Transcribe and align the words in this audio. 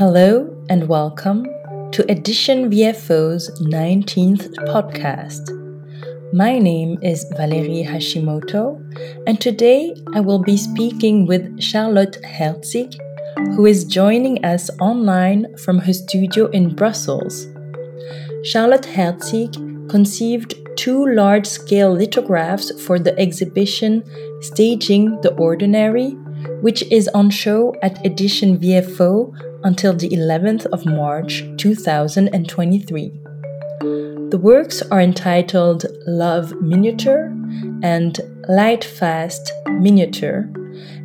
Hello 0.00 0.48
and 0.70 0.88
welcome 0.88 1.44
to 1.92 2.10
Edition 2.10 2.70
VFO's 2.70 3.50
19th 3.60 4.48
podcast. 4.72 5.52
My 6.32 6.58
name 6.58 6.98
is 7.02 7.30
Valerie 7.36 7.84
Hashimoto, 7.86 8.80
and 9.26 9.38
today 9.38 9.94
I 10.14 10.20
will 10.20 10.38
be 10.38 10.56
speaking 10.56 11.26
with 11.26 11.60
Charlotte 11.60 12.16
Herzig, 12.24 12.94
who 13.54 13.66
is 13.66 13.84
joining 13.84 14.42
us 14.42 14.70
online 14.80 15.54
from 15.58 15.78
her 15.80 15.92
studio 15.92 16.46
in 16.46 16.74
Brussels. 16.74 17.46
Charlotte 18.42 18.86
Herzig 18.86 19.52
conceived 19.90 20.54
two 20.76 21.08
large 21.08 21.46
scale 21.46 21.92
lithographs 21.92 22.70
for 22.86 22.98
the 22.98 23.14
exhibition 23.18 24.02
Staging 24.40 25.20
the 25.20 25.34
Ordinary, 25.34 26.16
which 26.60 26.82
is 26.90 27.08
on 27.08 27.30
show 27.30 27.74
at 27.82 28.04
Edition 28.04 28.58
VFO 28.58 29.34
until 29.64 29.94
the 29.94 30.08
11th 30.10 30.66
of 30.66 30.86
March 30.86 31.44
2023. 31.56 33.12
The 34.30 34.38
works 34.40 34.82
are 34.82 35.00
entitled 35.00 35.86
Love 36.06 36.52
Miniature 36.60 37.32
and 37.82 38.18
Light 38.48 38.84
Fast 38.84 39.52
Miniature 39.66 40.48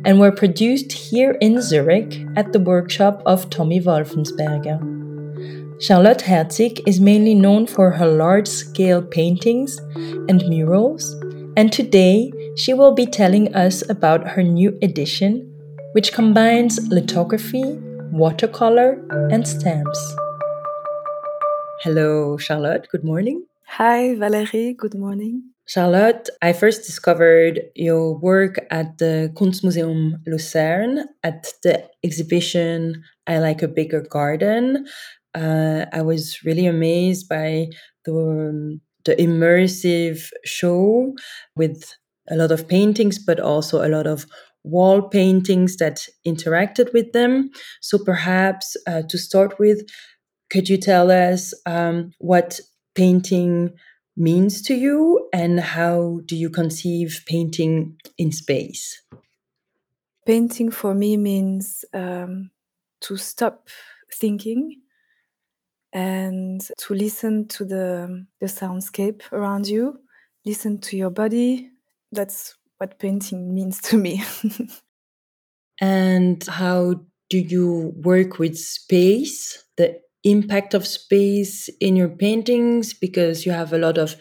and 0.04 0.20
were 0.20 0.32
produced 0.32 0.92
here 0.92 1.32
in 1.40 1.60
Zurich 1.60 2.24
at 2.36 2.52
the 2.52 2.60
workshop 2.60 3.22
of 3.26 3.50
Thomi 3.50 3.82
Wolfensberger. 3.82 4.96
Charlotte 5.82 6.22
Herzig 6.22 6.80
is 6.86 7.00
mainly 7.00 7.34
known 7.34 7.66
for 7.66 7.90
her 7.90 8.06
large 8.06 8.48
scale 8.48 9.02
paintings 9.02 9.78
and 10.28 10.42
murals, 10.48 11.12
and 11.56 11.72
today 11.72 12.32
she 12.56 12.72
will 12.72 12.94
be 12.94 13.06
telling 13.06 13.54
us 13.54 13.88
about 13.88 14.26
her 14.28 14.42
new 14.42 14.76
edition, 14.82 15.52
which 15.92 16.12
combines 16.12 16.78
lithography, 16.88 17.64
watercolor, 18.10 19.04
and 19.30 19.46
stamps. 19.46 20.00
Hello, 21.82 22.36
Charlotte. 22.38 22.88
Good 22.90 23.04
morning. 23.04 23.44
Hi, 23.66 24.14
Valerie. 24.14 24.74
Good 24.74 24.94
morning. 24.94 25.50
Charlotte, 25.66 26.30
I 26.42 26.52
first 26.52 26.86
discovered 26.86 27.60
your 27.74 28.16
work 28.16 28.64
at 28.70 28.98
the 28.98 29.32
Kunstmuseum 29.34 30.20
Lucerne 30.26 31.06
at 31.22 31.52
the 31.62 31.84
exhibition 32.04 33.02
I 33.26 33.38
Like 33.38 33.62
a 33.62 33.68
Bigger 33.68 34.00
Garden, 34.00 34.86
uh, 35.34 35.84
I 35.92 36.02
was 36.02 36.42
really 36.44 36.66
amazed 36.66 37.28
by 37.28 37.68
the 38.04 38.14
um, 38.16 38.80
the 39.04 39.14
immersive 39.16 40.30
show 40.44 41.14
with 41.54 41.94
a 42.30 42.36
lot 42.36 42.52
of 42.52 42.68
paintings, 42.68 43.18
but 43.18 43.40
also 43.40 43.86
a 43.86 43.88
lot 43.88 44.06
of 44.06 44.26
wall 44.64 45.02
paintings 45.02 45.76
that 45.76 46.06
interacted 46.26 46.92
with 46.92 47.12
them. 47.12 47.50
So 47.80 47.98
perhaps 47.98 48.76
uh, 48.86 49.02
to 49.08 49.18
start 49.18 49.58
with, 49.58 49.86
could 50.50 50.68
you 50.68 50.76
tell 50.76 51.10
us 51.10 51.54
um, 51.66 52.12
what 52.18 52.60
painting 52.94 53.70
means 54.16 54.62
to 54.62 54.74
you 54.74 55.28
and 55.32 55.60
how 55.60 56.20
do 56.24 56.36
you 56.36 56.50
conceive 56.50 57.22
painting 57.26 57.96
in 58.18 58.32
space? 58.32 59.02
Painting 60.26 60.70
for 60.70 60.94
me 60.94 61.16
means 61.16 61.84
um, 61.94 62.50
to 63.02 63.16
stop 63.16 63.68
thinking 64.12 64.80
and 65.92 66.60
to 66.78 66.94
listen 66.94 67.46
to 67.48 67.64
the, 67.64 68.26
the 68.40 68.46
soundscape 68.46 69.22
around 69.32 69.68
you, 69.68 70.00
listen 70.44 70.78
to 70.80 70.96
your 70.96 71.10
body. 71.10 71.70
That's 72.16 72.56
what 72.78 72.98
painting 72.98 73.54
means 73.54 73.80
to 73.82 73.96
me. 73.96 74.24
and 75.80 76.42
how 76.46 77.02
do 77.28 77.38
you 77.38 77.92
work 77.96 78.38
with 78.38 78.58
space, 78.58 79.62
the 79.76 80.00
impact 80.24 80.74
of 80.74 80.86
space 80.86 81.68
in 81.80 81.94
your 81.94 82.08
paintings? 82.08 82.94
Because 82.94 83.44
you 83.44 83.52
have 83.52 83.72
a 83.72 83.78
lot 83.78 83.98
of 83.98 84.16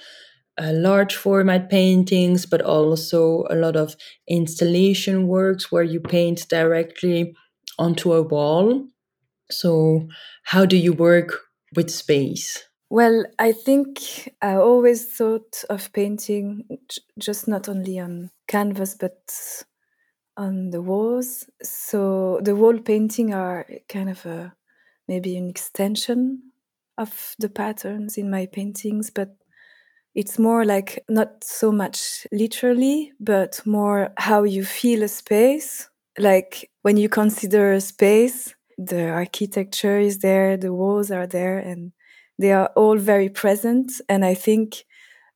uh, 0.57 0.72
large 0.73 1.16
format 1.16 1.69
paintings, 1.69 2.45
but 2.45 2.61
also 2.61 3.45
a 3.50 3.56
lot 3.56 3.75
of 3.75 3.95
installation 4.27 5.27
works 5.27 5.72
where 5.72 5.83
you 5.83 6.00
paint 6.00 6.47
directly 6.50 7.33
onto 7.79 8.13
a 8.13 8.22
wall. 8.22 8.88
So, 9.51 10.07
how 10.44 10.66
do 10.66 10.77
you 10.77 10.94
work 10.94 11.39
with 11.75 11.89
space? 11.91 12.63
Well, 12.90 13.25
I 13.40 13.51
think 13.51 14.34
I 14.41 14.56
always 14.56 15.06
thought 15.06 15.63
of 15.69 15.91
painting 15.94 16.66
just 17.19 17.47
not 17.47 17.68
only 17.68 18.00
on 18.00 18.31
canvas 18.47 18.96
but 18.96 19.18
on 20.38 20.72
the 20.72 20.81
walls. 20.81 21.50
So 21.63 22.40
the 22.44 22.56
wall 22.56 22.79
painting 22.79 23.34
are 23.34 23.66
kind 23.90 24.09
of 24.09 24.25
a 24.25 24.53
maybe 25.07 25.38
an 25.38 25.50
extension 25.50 26.51
of 26.97 27.35
the 27.40 27.50
patterns 27.50 28.18
in 28.18 28.29
my 28.29 28.45
paintings, 28.47 29.09
but 29.09 29.35
it's 30.16 30.40
more 30.40 30.66
like 30.66 31.03
not 31.09 31.44
so 31.44 31.72
much 31.72 32.28
literally, 32.31 33.13
but 33.19 33.62
more 33.66 34.13
how 34.18 34.44
you 34.44 34.66
feel 34.66 35.03
a 35.03 35.07
space. 35.07 35.90
Like 36.18 36.72
when 36.84 36.97
you 36.97 37.09
consider 37.09 37.74
a 37.74 37.81
space, 37.81 38.56
the 38.78 39.09
architecture 39.09 40.00
is 40.00 40.19
there, 40.19 40.57
the 40.57 40.74
walls 40.74 41.12
are 41.12 41.28
there, 41.28 41.59
and 41.59 41.94
they 42.40 42.51
are 42.51 42.68
all 42.75 42.97
very 42.97 43.29
present. 43.29 43.91
And 44.09 44.25
I 44.25 44.34
think 44.34 44.85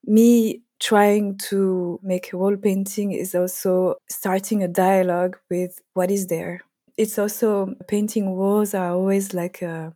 me 0.05 0.61
trying 0.79 1.37
to 1.37 1.99
make 2.03 2.33
a 2.33 2.37
wall 2.37 2.57
painting 2.57 3.11
is 3.13 3.35
also 3.35 3.95
starting 4.09 4.63
a 4.63 4.67
dialogue 4.67 5.37
with 5.49 5.79
what 5.93 6.11
is 6.11 6.27
there. 6.27 6.61
It's 6.97 7.19
also 7.19 7.75
painting 7.87 8.35
walls 8.35 8.73
are 8.73 8.91
always 8.91 9.33
like 9.33 9.61
a, 9.61 9.93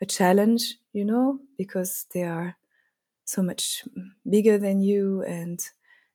a 0.00 0.06
challenge, 0.06 0.76
you 0.92 1.04
know, 1.04 1.40
because 1.56 2.06
they 2.14 2.22
are 2.22 2.56
so 3.24 3.42
much 3.42 3.84
bigger 4.28 4.58
than 4.58 4.80
you 4.82 5.22
and 5.24 5.60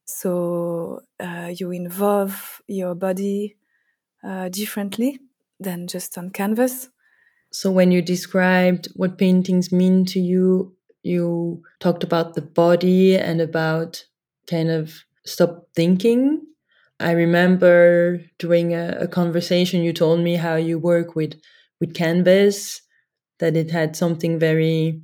so 0.06 1.02
uh, 1.20 1.52
you 1.56 1.72
involve 1.72 2.62
your 2.68 2.96
body 2.96 3.58
uh, 4.24 4.50
differently 4.50 5.20
than 5.60 5.88
just 5.88 6.18
on 6.18 6.32
canvas. 6.32 6.90
So, 7.54 7.72
when 7.72 7.92
you 7.92 8.02
described 8.02 8.88
what 8.96 9.18
paintings 9.18 9.72
mean 9.72 10.06
to 10.08 10.20
you, 10.20 10.76
you 11.04 11.62
talked 11.80 12.04
about 12.04 12.34
the 12.36 12.42
body 12.42 13.16
and 13.18 13.40
about 13.42 14.06
kind 14.48 14.70
of 14.72 15.04
stop 15.26 15.68
thinking. 15.76 16.42
I 17.00 17.12
remember 17.12 18.22
during 18.40 18.74
a, 18.74 18.98
a 19.02 19.08
conversation 19.08 19.84
you 19.84 19.94
told 19.94 20.22
me 20.22 20.36
how 20.36 20.56
you 20.56 20.80
work 20.80 21.16
with 21.16 21.36
with 21.80 21.94
canvas, 21.94 22.82
that 23.40 23.58
it 23.58 23.72
had 23.72 23.96
something 23.96 24.40
very 24.40 25.02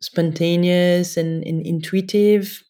spontaneous 0.00 1.16
and, 1.16 1.44
and 1.46 1.66
intuitive, 1.66 2.62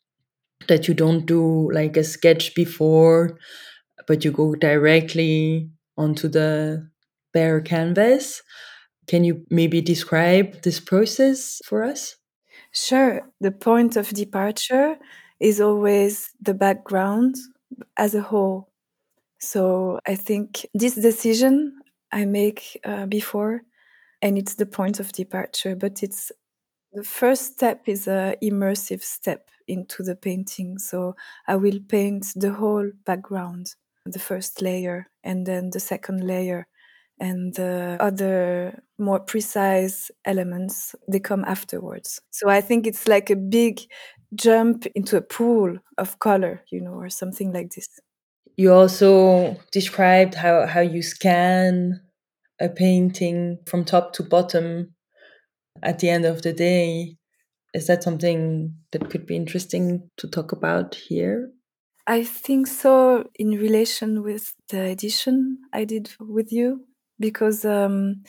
that 0.69 0.88
you 0.88 0.94
don't 0.94 1.26
do 1.26 1.70
like 1.72 1.97
a 1.97 2.04
sketch 2.04 2.54
before, 2.54 3.38
but 4.06 4.25
you 4.25 4.32
go 4.32 4.54
directly 4.54 5.70
onto 5.97 6.28
the 6.28 6.88
bare 7.32 7.60
canvas. 7.60 8.43
Can 9.06 9.25
you 9.25 9.44
maybe 9.50 9.81
describe 9.81 10.62
this 10.62 10.81
process 10.81 11.60
for 11.65 11.84
us? 11.84 12.16
Sure. 12.72 13.22
The 13.41 13.53
point 13.53 13.97
of 13.97 14.09
departure 14.09 14.97
is 15.41 15.60
always 15.60 16.31
the 16.41 16.54
background 16.54 17.37
as 17.97 18.14
a 18.14 18.22
whole. 18.22 18.69
So 19.38 20.00
I 20.06 20.14
think 20.14 20.66
this 20.75 20.94
decision 20.94 21.81
I 22.12 22.25
make 22.25 22.81
uh, 22.84 23.06
before, 23.06 23.62
and 24.22 24.38
it's 24.38 24.54
the 24.54 24.66
point 24.66 25.00
of 25.00 25.12
departure, 25.12 25.76
but 25.76 26.03
it's 26.03 26.32
the 26.93 27.03
first 27.03 27.54
step 27.54 27.82
is 27.87 28.06
a 28.06 28.37
immersive 28.43 29.03
step 29.03 29.50
into 29.66 30.03
the 30.03 30.14
painting. 30.16 30.78
So 30.78 31.16
I 31.47 31.56
will 31.56 31.81
paint 31.88 32.26
the 32.37 32.53
whole 32.53 32.91
background, 33.04 33.75
the 34.06 34.19
first 34.19 34.62
layer, 34.62 35.09
and 35.25 35.44
then 35.44 35.70
the 35.70 35.81
second 35.81 36.26
layer 36.26 36.66
and 37.24 37.54
the 37.54 37.96
other 38.00 38.82
more 38.99 39.20
precise 39.20 40.10
elements 40.25 40.94
they 41.08 41.20
come 41.20 41.44
afterwards. 41.44 42.20
So 42.31 42.49
i 42.49 42.60
think 42.60 42.87
it's 42.87 43.08
like 43.08 43.31
a 43.31 43.37
big 43.37 43.81
jump 44.34 44.87
into 44.94 45.16
a 45.16 45.22
pool 45.37 45.78
of 45.96 46.19
color 46.19 46.62
you 46.72 46.81
know 46.81 46.94
or 46.94 47.08
something 47.08 47.52
like 47.52 47.70
this. 47.70 47.88
You 48.56 48.72
also 48.72 49.56
described 49.72 50.34
how 50.34 50.66
how 50.66 50.81
you 50.81 51.02
scan 51.02 52.00
a 52.60 52.69
painting 52.69 53.58
from 53.66 53.84
top 53.84 54.12
to 54.14 54.22
bottom 54.22 54.94
at 55.82 55.99
the 55.99 56.08
end 56.08 56.25
of 56.25 56.43
the 56.43 56.52
day. 56.52 57.16
Is 57.75 57.87
that 57.88 58.04
something 58.04 58.72
that 58.93 59.10
could 59.10 59.26
be 59.26 59.34
interesting 59.34 60.10
to 60.19 60.28
talk 60.28 60.52
about 60.52 60.94
here? 60.94 61.50
I 62.06 62.22
think 62.22 62.66
so 62.69 63.25
in 63.34 63.50
relation 63.66 64.22
with 64.22 64.54
the 64.69 64.82
edition 64.82 65.58
I 65.72 65.84
did 65.84 66.10
with 66.20 66.52
you 66.52 66.87
because 67.19 67.64
um, 67.64 68.22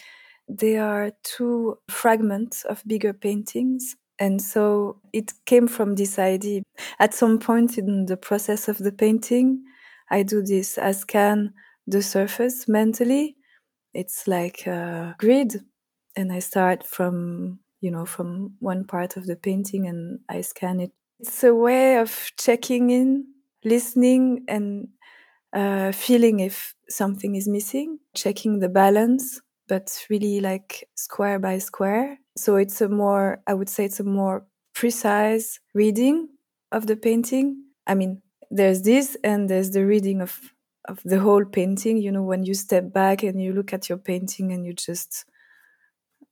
they 0.47 0.77
are 0.77 1.11
two 1.23 1.77
fragments 1.89 2.63
of 2.63 2.83
bigger 2.85 3.13
paintings. 3.13 3.95
And 4.17 4.41
so 4.41 5.01
it 5.11 5.33
came 5.45 5.67
from 5.67 5.95
this 5.95 6.17
idea. 6.17 6.61
At 6.99 7.13
some 7.13 7.39
point 7.39 7.77
in 7.77 8.05
the 8.05 8.17
process 8.17 8.67
of 8.67 8.77
the 8.77 8.91
painting, 8.91 9.63
I 10.09 10.23
do 10.23 10.41
this. 10.41 10.77
I 10.77 10.91
scan 10.93 11.53
the 11.87 12.01
surface 12.01 12.67
mentally 12.67 13.35
it's 13.95 14.27
like 14.27 14.67
a 14.67 15.15
grid 15.17 15.61
and 16.15 16.31
I 16.31 16.39
start 16.39 16.85
from, 16.85 17.59
you 17.79 17.89
know, 17.89 18.05
from 18.05 18.55
one 18.59 18.83
part 18.83 19.15
of 19.17 19.25
the 19.25 19.37
painting 19.37 19.87
and 19.87 20.19
I 20.29 20.41
scan 20.41 20.81
it. 20.81 20.91
It's 21.19 21.43
a 21.43 21.55
way 21.55 21.97
of 21.97 22.31
checking 22.37 22.89
in, 22.89 23.25
listening 23.63 24.43
and 24.49 24.89
uh, 25.55 25.91
feeling 25.91 26.41
if 26.41 26.75
something 26.89 27.35
is 27.35 27.47
missing, 27.47 27.99
checking 28.13 28.59
the 28.59 28.69
balance, 28.69 29.41
but 29.67 30.05
really 30.09 30.41
like 30.41 30.87
square 30.95 31.39
by 31.39 31.57
square. 31.57 32.19
So 32.37 32.57
it's 32.57 32.81
a 32.81 32.89
more, 32.89 33.41
I 33.47 33.53
would 33.53 33.69
say 33.69 33.85
it's 33.85 33.99
a 33.99 34.03
more 34.03 34.45
precise 34.73 35.59
reading 35.73 36.29
of 36.71 36.87
the 36.87 36.97
painting. 36.97 37.63
I 37.87 37.95
mean, 37.95 38.21
there's 38.51 38.81
this 38.83 39.17
and 39.23 39.49
there's 39.49 39.71
the 39.71 39.85
reading 39.85 40.21
of 40.21 40.39
of 40.87 41.01
the 41.03 41.19
whole 41.19 41.45
painting 41.45 41.97
you 41.97 42.11
know 42.11 42.21
when 42.21 42.43
you 42.43 42.53
step 42.53 42.93
back 42.93 43.23
and 43.23 43.41
you 43.41 43.53
look 43.53 43.73
at 43.73 43.89
your 43.89 43.97
painting 43.97 44.51
and 44.51 44.65
you 44.65 44.73
just 44.73 45.25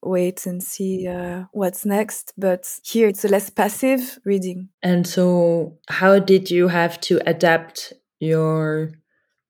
wait 0.04 0.46
and 0.46 0.62
see 0.62 1.08
uh, 1.08 1.44
what's 1.54 1.86
next 1.86 2.34
but 2.38 2.80
here 2.84 3.08
it's 3.08 3.26
a 3.26 3.28
less 3.28 3.50
passive 3.50 4.20
reading 4.26 4.70
and 4.84 5.08
so 5.08 5.78
how 5.90 6.20
did 6.20 6.52
you 6.52 6.68
have 6.68 7.00
to 7.02 7.20
adapt 7.26 7.94
your 8.20 8.92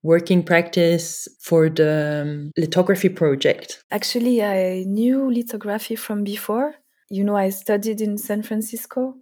working 0.04 0.44
practice 0.44 1.28
for 1.40 1.70
the 1.70 2.22
um, 2.24 2.52
lithography 2.58 3.10
project 3.10 3.84
actually 3.92 4.44
i 4.44 4.84
knew 4.86 5.32
lithography 5.32 5.96
from 5.96 6.24
before 6.24 6.76
you 7.10 7.24
know 7.24 7.36
i 7.36 7.50
studied 7.50 8.02
in 8.02 8.18
san 8.18 8.44
francisco 8.44 9.16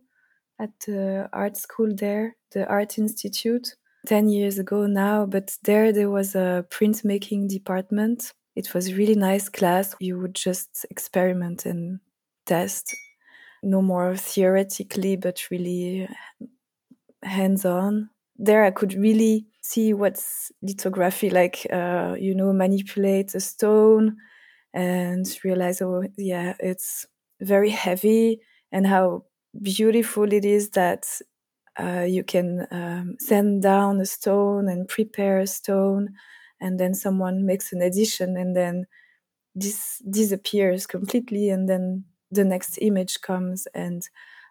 at 0.59 0.71
the 0.87 1.29
art 1.31 1.55
school 1.55 1.89
there 1.95 2.35
the 2.51 2.67
art 2.67 2.97
institute 2.97 3.75
10 4.05 4.29
years 4.29 4.57
ago 4.57 4.87
now, 4.87 5.25
but 5.25 5.57
there 5.63 5.91
there 5.91 6.09
was 6.09 6.35
a 6.35 6.65
printmaking 6.69 7.47
department. 7.47 8.33
It 8.55 8.73
was 8.73 8.93
really 8.93 9.15
nice 9.15 9.49
class. 9.49 9.95
You 9.99 10.19
would 10.19 10.35
just 10.35 10.85
experiment 10.89 11.65
and 11.65 11.99
test, 12.45 12.95
no 13.63 13.81
more 13.81 14.15
theoretically, 14.15 15.15
but 15.15 15.49
really 15.51 16.09
hands 17.23 17.65
on. 17.65 18.09
There 18.37 18.63
I 18.63 18.71
could 18.71 18.93
really 18.93 19.45
see 19.61 19.93
what's 19.93 20.51
lithography 20.61 21.29
like, 21.29 21.67
uh, 21.71 22.15
you 22.19 22.35
know, 22.35 22.53
manipulate 22.53 23.35
a 23.35 23.39
stone 23.39 24.17
and 24.73 25.25
realize, 25.43 25.81
oh, 25.81 26.03
yeah, 26.17 26.55
it's 26.59 27.05
very 27.41 27.69
heavy 27.71 28.41
and 28.71 28.87
how 28.87 29.25
beautiful 29.61 30.31
it 30.33 30.45
is 30.45 30.71
that 30.71 31.05
uh, 31.79 32.05
you 32.07 32.23
can 32.23 32.67
um, 32.71 33.15
send 33.19 33.61
down 33.63 33.99
a 34.01 34.05
stone 34.05 34.67
and 34.67 34.87
prepare 34.87 35.39
a 35.39 35.47
stone 35.47 36.09
and 36.59 36.79
then 36.79 36.93
someone 36.93 37.45
makes 37.45 37.71
an 37.73 37.81
addition 37.81 38.37
and 38.37 38.55
then 38.55 38.85
this 39.55 40.01
disappears 40.09 40.87
completely 40.87 41.49
and 41.49 41.67
then 41.69 42.05
the 42.31 42.43
next 42.45 42.77
image 42.81 43.21
comes 43.21 43.67
and 43.75 44.03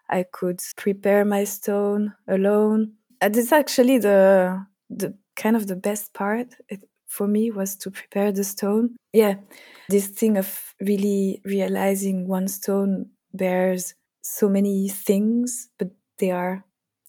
i 0.09 0.23
could 0.31 0.61
prepare 0.77 1.25
my 1.25 1.43
stone 1.43 2.13
alone. 2.27 2.93
And 3.21 3.35
it's 3.37 3.51
actually 3.51 3.99
the 3.99 4.65
the 4.97 5.13
kind 5.35 5.55
of 5.55 5.67
the 5.67 5.75
best 5.75 6.13
part 6.13 6.47
for 7.07 7.27
me 7.27 7.51
was 7.51 7.75
to 7.75 7.91
prepare 7.91 8.31
the 8.31 8.43
stone 8.43 8.95
yeah 9.13 9.35
this 9.89 10.07
thing 10.07 10.37
of 10.37 10.75
really 10.79 11.41
realizing 11.45 12.27
one 12.27 12.47
stone 12.47 13.09
bears 13.33 13.95
so 14.21 14.47
many 14.47 14.87
things 14.89 15.69
but 15.77 15.89
they 16.19 16.31
are 16.31 16.63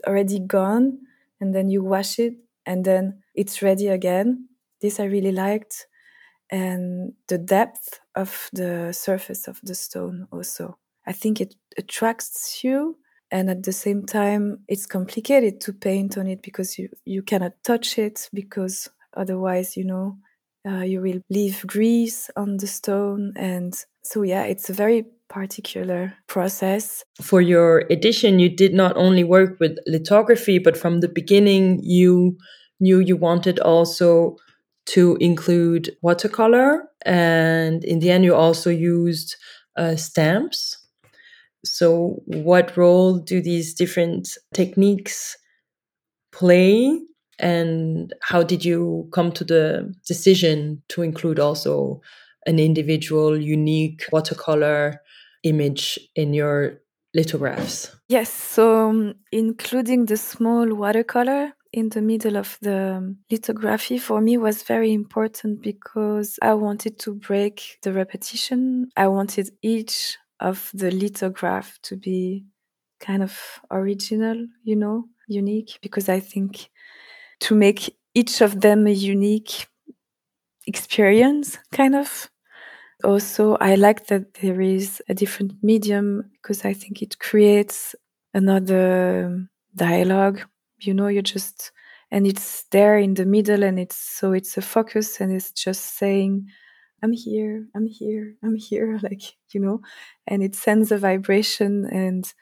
already 0.07 0.39
gone 0.39 0.99
and 1.41 1.55
then 1.55 1.69
you 1.69 1.83
wash 1.83 2.19
it 2.19 2.35
and 2.67 2.85
then 2.85 3.23
it's 3.35 3.63
ready 3.63 3.89
again. 3.89 4.49
This 4.81 5.01
I 5.01 5.05
really 5.05 5.33
liked. 5.33 5.87
And 6.51 7.15
the 7.29 7.39
depth 7.39 8.01
of 8.15 8.51
the 8.53 8.93
surface 8.93 9.49
of 9.49 9.61
the 9.63 9.75
stone 9.75 10.29
also. 10.31 10.79
I 11.07 11.13
think 11.13 11.41
it 11.41 11.55
attracts 11.79 12.63
you 12.63 12.99
and 13.33 13.51
at 13.51 13.65
the 13.65 13.73
same 13.73 14.05
time 14.07 14.61
it's 14.69 14.87
complicated 14.87 15.61
to 15.61 15.73
paint 15.73 16.17
on 16.17 16.27
it 16.29 16.43
because 16.43 16.79
you, 16.79 16.89
you 17.05 17.23
cannot 17.23 17.53
touch 17.65 17.99
it 17.99 18.29
because 18.33 18.89
otherwise 19.17 19.77
you 19.77 19.85
know 19.85 20.17
uh, 20.69 20.83
you 20.83 21.01
will 21.01 21.21
leave 21.31 21.67
grease 21.67 22.31
on 22.37 22.59
the 22.59 22.67
stone 22.69 23.33
and 23.35 23.75
so 24.03 24.23
yeah 24.23 24.45
it's 24.45 24.71
a 24.71 24.73
very 24.73 25.05
particular 25.33 26.13
process. 26.29 27.05
For 27.21 27.41
your 27.41 27.85
edition, 27.91 28.39
you 28.39 28.49
did 28.49 28.75
not 28.75 28.97
only 28.97 29.25
work 29.25 29.59
with 29.59 29.79
lithography, 29.87 30.59
but 30.59 30.77
from 30.77 31.01
the 31.01 31.09
beginning, 31.09 31.81
you 31.83 32.37
knew 32.79 32.99
you 33.01 33.17
wanted 33.17 33.59
also 33.61 34.37
to 34.85 35.17
include 35.21 35.97
watercolor. 36.03 36.85
And 37.07 37.83
in 37.85 38.01
the 38.01 38.11
end, 38.11 38.25
you 38.25 38.35
also 38.35 38.71
used 38.71 39.37
uh, 39.77 39.97
stamps. 39.97 40.79
So, 41.65 42.23
what 42.27 42.77
role 42.77 43.19
do 43.19 43.41
these 43.41 43.75
different 43.75 44.37
techniques 44.53 45.37
play? 46.33 47.01
And 47.39 48.13
how 48.23 48.43
did 48.43 48.65
you 48.65 49.09
come 49.13 49.33
to 49.33 49.45
the 49.45 49.95
decision 50.07 50.83
to 50.89 51.03
include 51.03 51.39
also 51.39 52.01
an 52.47 52.59
individual, 52.59 53.41
unique 53.41 54.05
watercolor 54.13 55.01
image 55.45 55.99
in 56.15 56.35
your 56.35 56.81
lithographs? 57.15 57.95
Yes, 58.09 58.33
so 58.33 58.91
um, 58.91 59.15
including 59.31 60.07
the 60.07 60.17
small 60.17 60.75
watercolor 60.75 61.53
in 61.73 61.89
the 61.89 62.03
middle 62.03 62.37
of 62.37 62.59
the 62.61 63.17
lithography 63.31 63.99
for 63.99 64.21
me 64.21 64.37
was 64.37 64.63
very 64.63 64.93
important 64.93 65.63
because 65.63 66.39
I 66.43 66.55
wanted 66.55 66.99
to 67.01 67.15
break 67.15 67.79
the 67.83 67.93
repetition. 67.93 68.91
I 68.97 69.09
wanted 69.09 69.51
each 69.63 70.19
of 70.43 70.71
the 70.75 70.91
lithograph 70.91 71.79
to 71.83 71.97
be 71.97 72.45
kind 73.01 73.23
of 73.23 73.61
original, 73.71 74.47
you 74.65 74.77
know, 74.77 75.05
unique, 75.29 75.79
because 75.83 76.09
I 76.09 76.21
think 76.21 76.71
to 77.41 77.55
make 77.55 77.97
each 78.15 78.41
of 78.41 78.61
them 78.61 78.87
a 78.87 78.93
unique 78.93 79.67
experience, 80.67 81.59
kind 81.73 81.95
of, 81.95 82.31
also 83.05 83.57
I 83.57 83.75
like 83.75 84.07
that 84.07 84.35
there 84.35 84.61
is 84.61 85.03
a 85.09 85.15
different 85.15 85.55
medium 85.63 86.31
because 86.33 86.65
I 86.65 86.73
think 86.73 87.03
it 87.03 87.19
creates 87.19 87.95
another 88.35 89.47
dialogue. 89.75 90.41
You 90.79 90.95
know, 90.95 91.09
you 91.09 91.23
just 91.23 91.73
and 92.11 92.27
it's 92.27 92.65
there 92.71 92.99
in 92.99 93.15
the 93.15 93.25
middle 93.25 93.63
and 93.65 93.79
it's 93.79 93.97
so 93.97 94.33
it's 94.33 94.57
a 94.57 94.63
focus 94.63 95.21
and 95.21 95.33
it's 95.33 95.51
just 95.53 95.97
saying 95.97 96.49
i'm 97.03 97.13
here 97.13 97.67
i'm 97.75 97.87
here 97.87 98.35
i'm 98.43 98.57
here 98.57 98.99
like 99.03 99.23
you 99.51 99.61
know 99.61 99.81
and 100.27 100.43
it 100.43 100.55
sends 100.55 100.93
a 100.93 100.99
vibration 100.99 101.87
and 101.87 102.33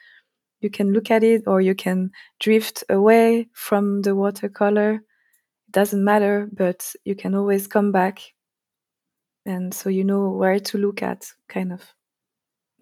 you 0.61 0.70
can 0.70 0.92
look 0.92 1.11
at 1.11 1.25
it 1.25 1.44
or 1.46 1.61
you 1.61 1.75
can 1.75 2.11
drift 2.38 2.84
away 2.90 3.49
from 3.54 4.02
the 4.02 4.14
watercolor. 4.14 4.92
It 4.92 5.73
doesn't 5.73 6.04
matter 6.04 6.49
but 6.52 6.92
you 7.04 7.14
can 7.14 7.34
always 7.34 7.66
come 7.66 7.92
back 7.92 8.20
and 9.46 9.73
so 9.73 9.88
you 9.88 10.04
know 10.04 10.30
where 10.30 10.61
to 10.61 10.78
look 10.78 11.02
at 11.02 11.32
kind 11.49 11.73
of. 11.73 11.82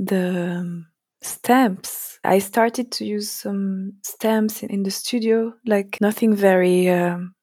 The 0.01 0.59
um, 0.59 0.87
stamps 1.21 2.21
i 2.23 2.39
started 2.39 2.93
to 2.93 3.05
use 3.05 3.29
some 3.29 3.93
stamps 4.03 4.63
in, 4.63 4.71
in 4.71 4.83
the 4.85 4.91
studio 4.91 5.53
like 5.67 5.99
nothing 6.01 6.33
very 6.33 6.89
um, 6.89 7.35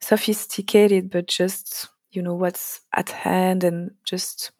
sophisticated 0.00 1.10
but 1.10 1.26
just 1.26 1.88
you 2.12 2.22
know 2.22 2.34
what's 2.34 2.80
at 2.94 3.10
hand 3.10 3.64
and 3.64 3.92
just 4.04 4.52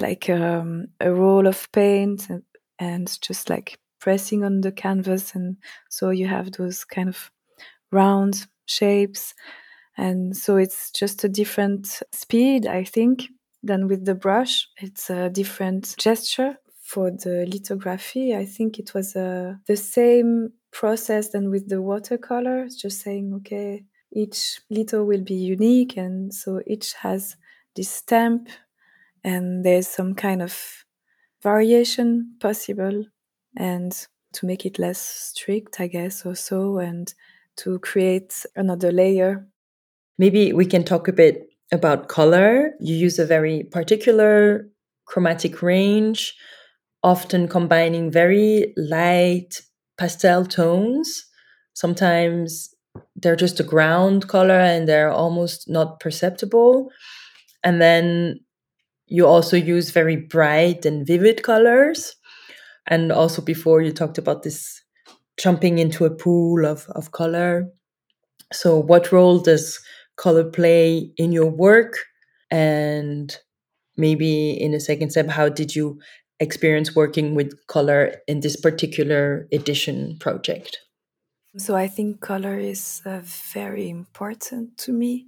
like 0.00 0.28
um, 0.30 0.88
a 1.00 1.12
roll 1.12 1.46
of 1.46 1.70
paint 1.72 2.28
and, 2.28 2.42
and 2.78 3.18
just 3.20 3.50
like 3.50 3.78
pressing 4.00 4.42
on 4.44 4.60
the 4.60 4.72
canvas 4.72 5.34
and 5.34 5.56
so 5.88 6.10
you 6.10 6.26
have 6.26 6.52
those 6.52 6.84
kind 6.84 7.08
of 7.08 7.30
round 7.90 8.46
shapes 8.66 9.34
and 9.96 10.36
so 10.36 10.56
it's 10.56 10.90
just 10.90 11.24
a 11.24 11.28
different 11.28 12.00
speed, 12.12 12.66
I 12.66 12.84
think, 12.84 13.28
than 13.62 13.88
with 13.88 14.04
the 14.04 14.14
brush. 14.14 14.68
It's 14.78 15.10
a 15.10 15.28
different 15.28 15.94
gesture 15.98 16.56
for 16.82 17.10
the 17.10 17.46
lithography. 17.50 18.34
I 18.34 18.46
think 18.46 18.78
it 18.78 18.94
was 18.94 19.14
uh, 19.14 19.54
the 19.66 19.76
same 19.76 20.52
process 20.72 21.28
than 21.28 21.50
with 21.50 21.68
the 21.68 21.82
watercolor, 21.82 22.68
just 22.68 23.02
saying, 23.02 23.32
okay, 23.36 23.84
each 24.12 24.60
litho 24.70 25.04
will 25.04 25.22
be 25.22 25.34
unique. 25.34 25.96
And 25.96 26.32
so 26.32 26.60
each 26.66 26.94
has 26.94 27.36
this 27.74 27.90
stamp 27.90 28.48
and 29.24 29.64
there's 29.64 29.88
some 29.88 30.14
kind 30.14 30.42
of 30.42 30.84
variation 31.42 32.36
possible. 32.40 33.06
And 33.56 33.92
to 34.34 34.46
make 34.46 34.64
it 34.64 34.78
less 34.78 34.98
strict, 35.00 35.80
I 35.80 35.86
guess, 35.86 36.24
also, 36.24 36.78
and 36.78 37.12
to 37.56 37.78
create 37.80 38.46
another 38.56 38.90
layer 38.90 39.46
Maybe 40.18 40.52
we 40.52 40.66
can 40.66 40.84
talk 40.84 41.08
a 41.08 41.12
bit 41.12 41.48
about 41.72 42.08
color. 42.08 42.72
You 42.80 42.94
use 42.94 43.18
a 43.18 43.26
very 43.26 43.64
particular 43.64 44.68
chromatic 45.06 45.62
range, 45.62 46.34
often 47.02 47.48
combining 47.48 48.10
very 48.10 48.72
light 48.76 49.62
pastel 49.98 50.44
tones. 50.44 51.26
Sometimes 51.74 52.71
they're 53.16 53.36
just 53.36 53.60
a 53.60 53.64
ground 53.64 54.28
color 54.28 54.58
and 54.58 54.88
they're 54.88 55.10
almost 55.10 55.68
not 55.68 56.00
perceptible. 56.00 56.90
And 57.64 57.80
then 57.80 58.40
you 59.06 59.26
also 59.26 59.56
use 59.56 59.90
very 59.90 60.16
bright 60.16 60.84
and 60.84 61.06
vivid 61.06 61.42
colors. 61.42 62.16
And 62.88 63.12
also 63.12 63.40
before 63.40 63.80
you 63.80 63.92
talked 63.92 64.18
about 64.18 64.42
this 64.42 64.82
jumping 65.38 65.78
into 65.78 66.04
a 66.04 66.10
pool 66.10 66.66
of, 66.66 66.86
of 66.90 67.12
color. 67.12 67.68
So 68.52 68.78
what 68.78 69.12
role 69.12 69.38
does 69.38 69.80
color 70.16 70.44
play 70.44 71.10
in 71.16 71.32
your 71.32 71.50
work? 71.50 71.94
And 72.50 73.34
maybe 73.96 74.50
in 74.50 74.74
a 74.74 74.80
second 74.80 75.10
step, 75.10 75.28
how 75.28 75.48
did 75.48 75.76
you 75.76 76.00
experience 76.40 76.96
working 76.96 77.34
with 77.34 77.54
color 77.68 78.16
in 78.26 78.40
this 78.40 78.56
particular 78.56 79.46
edition 79.52 80.16
project? 80.18 80.80
So 81.56 81.76
I 81.76 81.86
think 81.86 82.20
color 82.20 82.58
is 82.58 83.02
uh, 83.04 83.20
very 83.22 83.88
important 83.90 84.78
to 84.78 84.92
me. 84.92 85.26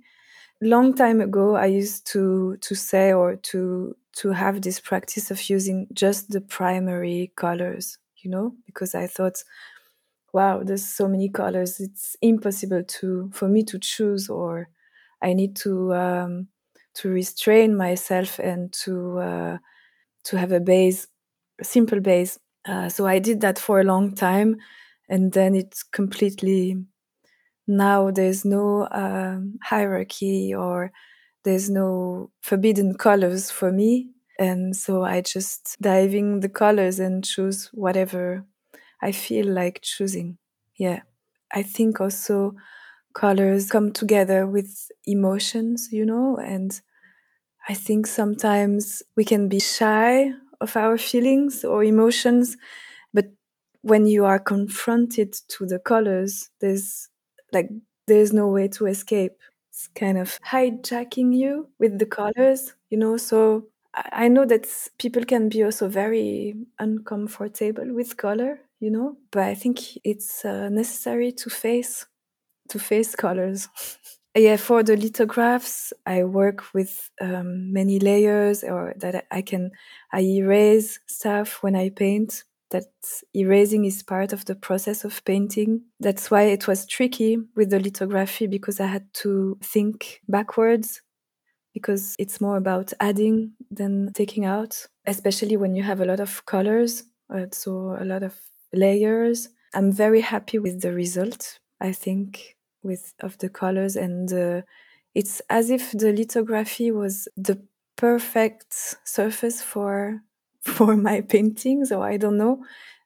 Long 0.62 0.94
time 0.94 1.20
ago, 1.20 1.56
I 1.56 1.66
used 1.66 2.06
to 2.12 2.56
to 2.58 2.74
say 2.74 3.12
or 3.12 3.36
to 3.36 3.96
to 4.18 4.30
have 4.32 4.62
this 4.62 4.80
practice 4.80 5.30
of 5.30 5.50
using 5.50 5.88
just 5.92 6.30
the 6.30 6.40
primary 6.40 7.32
colors, 7.36 7.98
you 8.18 8.30
know, 8.30 8.54
because 8.66 8.94
I 8.94 9.06
thought, 9.08 9.44
wow, 10.32 10.62
there's 10.64 10.84
so 10.86 11.08
many 11.08 11.28
colors, 11.30 11.80
it's 11.80 12.16
impossible 12.22 12.84
to 12.84 13.30
for 13.34 13.48
me 13.48 13.64
to 13.64 13.78
choose, 13.78 14.28
or 14.30 14.68
I 15.22 15.34
need 15.34 15.56
to 15.58 15.94
um, 15.94 16.48
to 16.96 17.10
restrain 17.10 17.76
myself 17.76 18.38
and 18.40 18.72
to 18.84 19.18
uh, 19.20 19.58
to 20.24 20.38
have 20.38 20.52
a 20.52 20.60
base, 20.60 21.06
a 21.60 21.64
simple 21.64 22.00
base. 22.00 22.38
Uh, 22.66 22.88
so 22.88 23.06
I 23.06 23.18
did 23.18 23.40
that 23.42 23.58
for 23.58 23.80
a 23.80 23.84
long 23.84 24.14
time, 24.14 24.56
and 25.08 25.32
then 25.32 25.54
it's 25.54 25.82
completely. 25.82 26.76
Now 27.66 28.10
there's 28.10 28.44
no 28.44 28.88
um, 28.90 29.58
hierarchy 29.62 30.54
or 30.54 30.92
there's 31.44 31.70
no 31.70 32.30
forbidden 32.42 32.94
colors 32.96 33.50
for 33.50 33.72
me, 33.72 34.10
and 34.38 34.76
so 34.76 35.04
I 35.04 35.20
just 35.22 35.76
diving 35.80 36.40
the 36.40 36.48
colors 36.48 36.98
and 37.00 37.24
choose 37.24 37.70
whatever 37.74 38.44
I 39.02 39.12
feel 39.12 39.46
like 39.46 39.80
choosing. 39.82 40.38
Yeah, 40.76 41.02
I 41.52 41.62
think 41.62 42.00
also 42.00 42.54
colors 43.14 43.70
come 43.70 43.92
together 43.92 44.46
with 44.46 44.90
emotions, 45.06 45.90
you 45.92 46.06
know, 46.06 46.36
and 46.38 46.80
I 47.68 47.74
think 47.74 48.06
sometimes 48.06 49.02
we 49.16 49.24
can 49.24 49.48
be 49.48 49.58
shy 49.60 50.32
of 50.60 50.76
our 50.76 50.98
feelings 50.98 51.64
or 51.64 51.82
emotions, 51.84 52.56
but 53.14 53.26
when 53.84 54.06
you 54.06 54.24
are 54.24 54.38
confronted 54.38 55.34
to 55.48 55.66
the 55.66 55.78
colors, 55.78 56.50
there's 56.60 57.08
like 57.52 57.68
there's 58.06 58.32
no 58.32 58.48
way 58.48 58.68
to 58.68 58.86
escape. 58.86 59.32
It's 59.70 59.88
kind 59.94 60.18
of 60.18 60.38
hijacking 60.46 61.34
you 61.36 61.68
with 61.78 61.98
the 61.98 62.06
colors, 62.06 62.74
you 62.90 62.98
know. 62.98 63.16
So 63.16 63.68
I 63.94 64.28
know 64.28 64.44
that 64.46 64.66
people 64.98 65.24
can 65.24 65.48
be 65.48 65.62
also 65.64 65.88
very 65.88 66.54
uncomfortable 66.78 67.92
with 67.94 68.16
color, 68.16 68.60
you 68.80 68.90
know, 68.90 69.16
but 69.30 69.44
I 69.44 69.54
think 69.54 69.80
it's 70.04 70.44
uh, 70.44 70.68
necessary 70.68 71.32
to 71.32 71.50
face 71.50 72.06
to 72.70 72.78
face 72.78 73.14
colors. 73.16 73.68
yeah, 74.36 74.56
for 74.56 74.82
the 74.82 74.96
lithographs, 74.96 75.92
I 76.06 76.24
work 76.24 76.74
with 76.74 77.10
um, 77.20 77.72
many 77.72 77.98
layers, 78.00 78.64
or 78.64 78.94
that 78.98 79.26
I 79.30 79.42
can 79.42 79.72
I 80.12 80.22
erase 80.22 81.00
stuff 81.06 81.62
when 81.62 81.76
I 81.76 81.90
paint. 81.90 82.44
That 82.74 82.90
erasing 83.32 83.84
is 83.84 84.02
part 84.02 84.32
of 84.32 84.44
the 84.46 84.56
process 84.56 85.04
of 85.04 85.24
painting. 85.24 85.82
That's 86.00 86.28
why 86.28 86.42
it 86.42 86.66
was 86.66 86.86
tricky 86.86 87.38
with 87.54 87.70
the 87.70 87.78
lithography 87.78 88.48
because 88.48 88.80
I 88.80 88.86
had 88.86 89.06
to 89.22 89.56
think 89.62 90.20
backwards 90.28 91.00
because 91.72 92.16
it's 92.18 92.40
more 92.40 92.56
about 92.56 92.92
adding 92.98 93.52
than 93.70 94.12
taking 94.12 94.44
out, 94.44 94.88
especially 95.06 95.56
when 95.56 95.76
you 95.76 95.84
have 95.84 96.00
a 96.00 96.04
lot 96.04 96.18
of 96.18 96.44
colors, 96.46 97.04
uh, 97.32 97.46
so 97.52 97.96
a 98.00 98.04
lot 98.04 98.24
of 98.24 98.34
layers. 98.72 99.50
I'm 99.72 99.92
very 99.92 100.20
happy 100.20 100.58
with 100.58 100.82
the 100.82 100.92
result. 100.92 101.56
I 101.80 101.92
think 101.92 102.56
with 102.82 103.14
of 103.20 103.38
the 103.38 103.48
colors 103.48 103.94
and 103.94 104.32
uh, 104.32 104.62
it's 105.14 105.40
as 105.48 105.70
if 105.70 105.92
the 105.92 106.12
lithography 106.12 106.90
was 106.90 107.28
the 107.36 107.62
perfect 107.96 108.96
surface 109.04 109.62
for 109.62 110.22
for 110.64 110.96
my 111.08 111.20
paintings 111.20 111.92
or 111.92 112.04
i 112.04 112.16
don't 112.16 112.38
know 112.38 112.62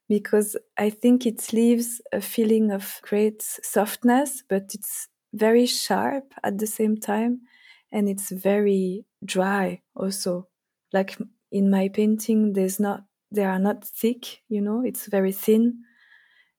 because 0.08 0.56
i 0.78 0.90
think 0.90 1.26
it 1.26 1.52
leaves 1.52 2.00
a 2.12 2.20
feeling 2.20 2.70
of 2.70 3.00
great 3.02 3.42
softness 3.42 4.42
but 4.48 4.70
it's 4.74 5.08
very 5.34 5.66
sharp 5.66 6.32
at 6.42 6.58
the 6.58 6.66
same 6.66 6.96
time 6.96 7.40
and 7.92 8.08
it's 8.08 8.30
very 8.30 9.04
dry 9.24 9.80
also 9.94 10.46
like 10.92 11.18
in 11.52 11.70
my 11.70 11.88
painting 11.88 12.52
there's 12.54 12.80
not 12.80 13.04
they 13.30 13.44
are 13.44 13.58
not 13.58 13.84
thick 13.84 14.40
you 14.48 14.60
know 14.60 14.82
it's 14.84 15.06
very 15.06 15.32
thin 15.32 15.82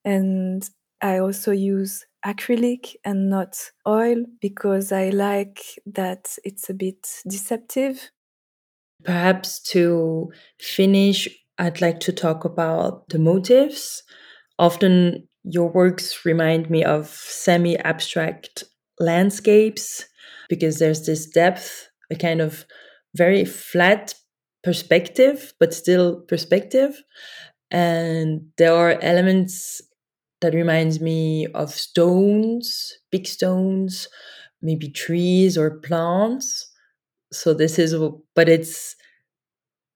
and 0.05 0.69
i 1.01 1.17
also 1.17 1.51
use 1.51 2.05
acrylic 2.25 2.95
and 3.05 3.29
not 3.29 3.57
oil 3.87 4.25
because 4.41 4.91
I 4.91 5.09
like 5.09 5.61
that 5.85 6.37
it's 6.43 6.69
a 6.69 6.73
bit 6.73 7.07
deceptive. 7.27 8.11
Perhaps 9.03 9.61
to 9.71 10.31
finish, 10.59 11.27
I'd 11.57 11.81
like 11.81 11.99
to 12.01 12.11
talk 12.11 12.45
about 12.45 13.07
the 13.09 13.19
motives. 13.19 14.03
Often 14.57 15.27
your 15.43 15.69
works 15.69 16.25
remind 16.25 16.69
me 16.69 16.83
of 16.83 17.07
semi 17.07 17.77
abstract 17.77 18.65
landscapes 18.99 20.05
because 20.49 20.79
there's 20.79 21.05
this 21.05 21.27
depth, 21.29 21.89
a 22.11 22.15
kind 22.15 22.41
of 22.41 22.65
very 23.15 23.45
flat 23.45 24.13
perspective, 24.63 25.53
but 25.59 25.73
still 25.73 26.21
perspective. 26.21 27.01
And 27.71 28.47
there 28.57 28.75
are 28.75 28.99
elements 29.01 29.81
that 30.41 30.53
reminds 30.53 30.99
me 31.01 31.47
of 31.47 31.71
stones, 31.71 32.93
big 33.11 33.27
stones, 33.27 34.07
maybe 34.61 34.89
trees 34.89 35.57
or 35.57 35.79
plants. 35.79 36.68
So 37.31 37.53
this 37.53 37.77
is, 37.77 37.95
but 38.35 38.49
it's 38.49 38.95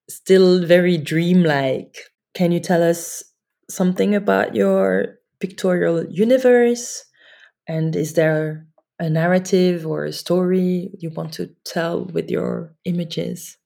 still 0.10 0.66
very 0.66 0.98
dreamlike. 0.98 1.98
Can 2.34 2.52
you 2.52 2.60
tell 2.60 2.84
us 2.84 3.24
something 3.70 4.16
about 4.16 4.56
your 4.56 5.20
pictorial 5.40 6.06
universe? 6.06 7.06
And 7.68 7.96
is 7.96 8.14
there 8.14 8.68
a 9.00 9.10
narrative 9.10 9.88
or 9.88 10.06
a 10.06 10.14
story 10.14 10.92
you 11.00 11.10
want 11.10 11.34
to 11.34 11.50
tell 11.66 12.06
with 12.06 12.30
your 12.30 12.74
images? 12.86 13.58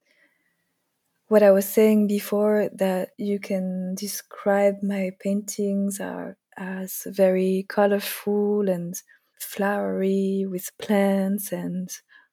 What 1.27 1.43
I 1.43 1.51
was 1.51 1.67
saying 1.67 2.07
before 2.07 2.69
that 2.73 3.09
you 3.17 3.39
can 3.39 3.95
describe 3.95 4.81
my 4.81 5.11
paintings 5.19 5.99
are 5.99 6.37
as 6.55 7.03
very 7.05 7.65
colorful 7.67 8.69
and 8.69 8.95
flowery 9.39 10.45
with 10.49 10.71
plants 10.79 11.51
and 11.51 11.89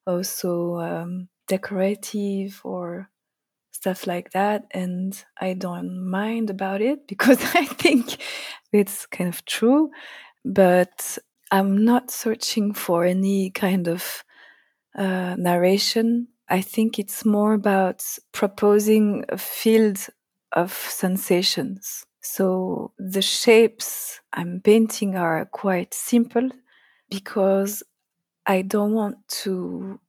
also 0.07 0.77
um, 0.79 1.29
decorative 1.49 2.61
or 2.65 3.11
stuff 3.73 4.07
like 4.07 4.31
that 4.31 4.65
and 4.71 5.25
i 5.41 5.53
don't 5.53 6.09
mind 6.09 6.49
about 6.49 6.81
it 6.81 7.07
because 7.09 7.43
i 7.55 7.65
think 7.65 8.17
it's 8.73 9.05
kind 9.07 9.29
of 9.29 9.45
true 9.45 9.91
but 10.45 11.19
i'm 11.51 11.85
not 11.85 12.11
searching 12.11 12.73
for 12.73 13.05
any 13.05 13.51
kind 13.51 13.89
of 13.89 14.25
uh, 14.97 15.35
narration. 15.39 16.29
I 16.49 16.61
think 16.61 16.99
it's 16.99 17.25
more 17.25 17.55
about 17.55 18.05
proposing 18.33 19.25
a 19.29 19.39
field 19.39 20.07
of 20.53 20.73
sensations. 20.73 22.05
So 22.21 22.93
the 22.99 23.23
shapes 23.23 24.21
I'm 24.33 24.61
painting 24.63 25.17
are 25.17 25.45
quite 25.47 25.93
simple 25.93 26.49
because 27.11 27.83
I 28.47 28.63
don't 28.63 28.93
want 28.93 29.17
to 29.45 30.01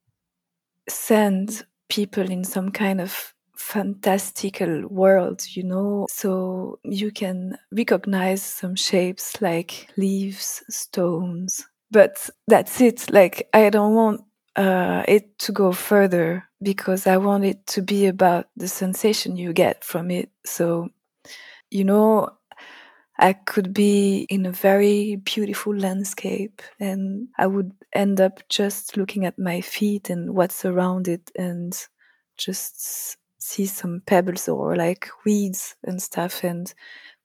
send 0.88 1.64
people 1.88 2.30
in 2.30 2.44
some 2.44 2.70
kind 2.70 3.00
of 3.00 3.34
fantastical 3.56 4.86
world, 4.88 5.44
you 5.50 5.62
know. 5.62 6.06
So 6.10 6.78
you 6.84 7.10
can 7.10 7.58
recognize 7.72 8.42
some 8.42 8.76
shapes 8.76 9.40
like 9.40 9.88
leaves, 9.96 10.62
stones, 10.68 11.66
but 11.90 12.28
that's 12.48 12.80
it. 12.80 13.10
Like 13.10 13.48
I 13.52 13.70
don't 13.70 13.94
want 13.94 14.22
uh, 14.56 15.04
it 15.08 15.38
to 15.40 15.52
go 15.52 15.72
further 15.72 16.44
because 16.62 17.06
I 17.06 17.16
want 17.18 17.44
it 17.44 17.66
to 17.68 17.82
be 17.82 18.06
about 18.06 18.46
the 18.56 18.68
sensation 18.68 19.36
you 19.36 19.52
get 19.52 19.84
from 19.84 20.10
it. 20.10 20.30
So 20.44 20.88
you 21.70 21.84
know, 21.84 22.30
I 23.18 23.32
could 23.32 23.72
be 23.72 24.26
in 24.28 24.44
a 24.44 24.52
very 24.52 25.16
beautiful 25.16 25.74
landscape 25.74 26.60
and 26.78 27.28
I 27.38 27.46
would 27.46 27.72
end 27.94 28.20
up 28.20 28.40
just 28.48 28.96
looking 28.96 29.24
at 29.24 29.38
my 29.38 29.62
feet 29.62 30.10
and 30.10 30.34
what's 30.34 30.64
around 30.64 31.08
it 31.08 31.30
and 31.36 31.74
just 32.36 33.16
see 33.38 33.66
some 33.66 34.02
pebbles 34.06 34.48
or 34.48 34.76
like 34.76 35.08
weeds 35.24 35.76
and 35.84 36.02
stuff 36.02 36.44
and 36.44 36.72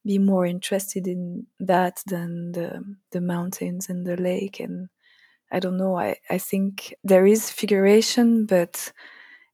be 0.05 0.17
more 0.17 0.45
interested 0.45 1.07
in 1.07 1.47
that 1.59 2.01
than 2.05 2.53
the, 2.53 2.83
the 3.11 3.21
mountains 3.21 3.89
and 3.89 4.05
the 4.05 4.17
lake 4.17 4.59
and 4.61 4.87
I 5.51 5.59
don't 5.59 5.77
know 5.77 5.97
I, 5.97 6.15
I 6.29 6.37
think 6.37 6.95
there 7.03 7.25
is 7.25 7.51
figuration 7.51 8.45
but 8.45 8.93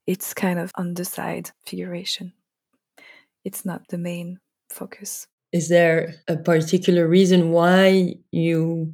it's 0.07 0.33
kind 0.33 0.59
of 0.59 0.71
on 0.75 0.93
the 0.93 1.05
side 1.05 1.51
figuration. 1.65 2.33
It's 3.43 3.65
not 3.65 3.87
the 3.89 3.97
main 3.97 4.39
focus. 4.69 5.27
Is 5.53 5.69
there 5.69 6.15
a 6.27 6.37
particular 6.37 7.07
reason 7.07 7.51
why 7.51 8.15
you 8.31 8.93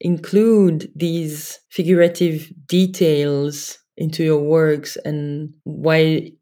include 0.00 0.90
these 0.96 1.60
figurative 1.70 2.52
details 2.66 3.78
into 3.96 4.24
your 4.24 4.42
works 4.42 4.96
and 5.04 5.54
why 5.64 6.32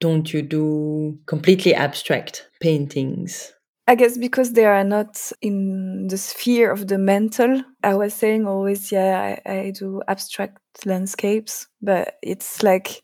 don't 0.00 0.32
you 0.32 0.42
do 0.42 1.18
completely 1.26 1.74
abstract 1.74 2.48
paintings? 2.60 3.52
I 3.86 3.94
guess 3.94 4.16
because 4.16 4.52
they 4.52 4.64
are 4.64 4.82
not 4.82 5.30
in 5.42 6.08
the 6.08 6.16
sphere 6.16 6.72
of 6.72 6.88
the 6.88 6.98
mental. 6.98 7.62
I 7.82 7.94
was 7.94 8.14
saying 8.14 8.46
always, 8.46 8.90
yeah, 8.90 9.36
I, 9.46 9.50
I 9.50 9.70
do 9.70 10.02
abstract 10.08 10.58
landscapes, 10.86 11.66
but 11.82 12.16
it's 12.22 12.62
like 12.62 13.02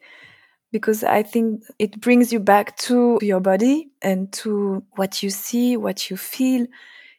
because 0.72 1.02
I 1.04 1.22
think 1.22 1.62
it 1.78 2.00
brings 2.00 2.32
you 2.32 2.40
back 2.40 2.76
to 2.78 3.18
your 3.22 3.40
body 3.40 3.90
and 4.02 4.32
to 4.34 4.84
what 4.96 5.22
you 5.22 5.30
see, 5.30 5.76
what 5.76 6.10
you 6.10 6.16
feel. 6.16 6.66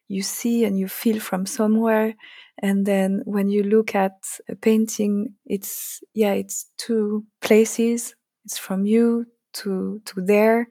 You 0.07 0.21
see 0.21 0.65
and 0.65 0.77
you 0.77 0.87
feel 0.87 1.19
from 1.19 1.45
somewhere. 1.45 2.15
And 2.61 2.85
then 2.85 3.21
when 3.25 3.49
you 3.49 3.63
look 3.63 3.95
at 3.95 4.17
a 4.49 4.55
painting, 4.55 5.35
it's, 5.45 6.01
yeah, 6.13 6.33
it's 6.33 6.67
two 6.77 7.25
places. 7.41 8.13
It's 8.45 8.57
from 8.57 8.85
you 8.85 9.25
to, 9.53 10.01
to 10.05 10.21
there 10.21 10.67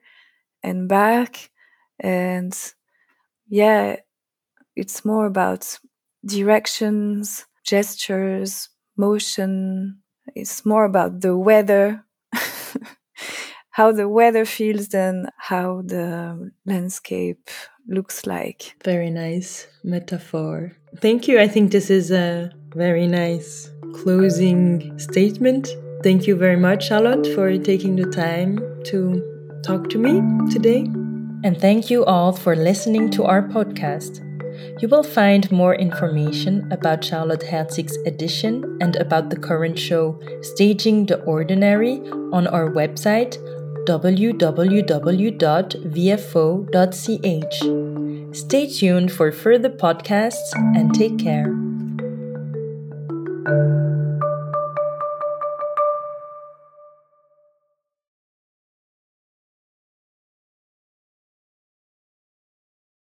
and 0.62 0.88
back. 0.88 1.50
And 1.98 2.56
yeah, 3.48 3.96
it's 4.76 5.04
more 5.04 5.26
about 5.26 5.78
directions, 6.24 7.46
gestures, 7.64 8.68
motion. 8.96 10.00
It's 10.34 10.64
more 10.64 10.84
about 10.84 11.20
the 11.20 11.36
weather, 11.36 12.04
how 13.70 13.92
the 13.92 14.08
weather 14.08 14.44
feels 14.44 14.92
and 14.94 15.30
how 15.36 15.82
the 15.86 16.50
landscape 16.66 17.48
looks 17.88 18.26
like. 18.26 18.76
Very 18.84 19.10
nice 19.10 19.66
metaphor. 19.84 20.72
Thank 20.98 21.28
you. 21.28 21.38
I 21.38 21.48
think 21.48 21.70
this 21.70 21.90
is 21.90 22.10
a 22.10 22.50
very 22.74 23.06
nice 23.06 23.70
closing 23.94 24.98
statement. 24.98 25.68
Thank 26.02 26.26
you 26.26 26.36
very 26.36 26.56
much, 26.56 26.88
Charlotte, 26.88 27.26
for 27.34 27.56
taking 27.58 27.96
the 27.96 28.10
time 28.10 28.58
to 28.84 29.22
talk 29.62 29.90
to 29.90 29.98
me 29.98 30.22
today. 30.50 30.82
And 31.42 31.58
thank 31.58 31.90
you 31.90 32.04
all 32.04 32.32
for 32.32 32.56
listening 32.56 33.10
to 33.10 33.24
our 33.24 33.42
podcast. 33.42 34.29
You 34.80 34.88
will 34.88 35.02
find 35.02 35.50
more 35.50 35.74
information 35.74 36.70
about 36.70 37.04
Charlotte 37.04 37.42
Herzig's 37.42 37.96
edition 38.06 38.78
and 38.80 38.96
about 38.96 39.30
the 39.30 39.36
current 39.36 39.78
show 39.78 40.18
Staging 40.42 41.06
the 41.06 41.22
Ordinary 41.24 42.00
on 42.32 42.46
our 42.46 42.70
website 42.70 43.38
www.vfo.ch. 43.86 44.36
Stay 48.36 48.66
tuned 48.66 49.10
for 49.12 49.32
further 49.32 49.70
podcasts 49.70 50.54
and 50.76 50.94
take 50.94 51.18
care. 51.18 51.69